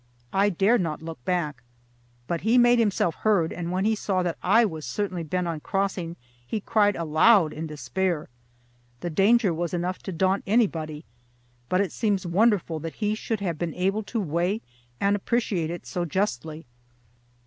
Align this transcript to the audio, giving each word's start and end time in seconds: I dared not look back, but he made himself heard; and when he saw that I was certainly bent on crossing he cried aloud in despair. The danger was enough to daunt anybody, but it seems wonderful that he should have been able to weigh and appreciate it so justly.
I 0.33 0.49
dared 0.49 0.81
not 0.81 1.03
look 1.03 1.23
back, 1.25 1.61
but 2.25 2.41
he 2.41 2.57
made 2.57 2.79
himself 2.79 3.13
heard; 3.17 3.53
and 3.53 3.71
when 3.71 3.85
he 3.85 3.93
saw 3.93 4.23
that 4.23 4.39
I 4.41 4.65
was 4.65 4.83
certainly 4.83 5.21
bent 5.21 5.47
on 5.47 5.59
crossing 5.59 6.15
he 6.43 6.59
cried 6.59 6.95
aloud 6.95 7.53
in 7.53 7.67
despair. 7.67 8.27
The 9.01 9.11
danger 9.11 9.53
was 9.53 9.75
enough 9.75 9.99
to 9.99 10.11
daunt 10.11 10.41
anybody, 10.47 11.05
but 11.69 11.81
it 11.81 11.91
seems 11.91 12.25
wonderful 12.25 12.79
that 12.79 12.95
he 12.95 13.13
should 13.13 13.41
have 13.41 13.59
been 13.59 13.75
able 13.75 14.01
to 14.05 14.19
weigh 14.19 14.61
and 14.99 15.15
appreciate 15.15 15.69
it 15.69 15.85
so 15.85 16.03
justly. 16.05 16.65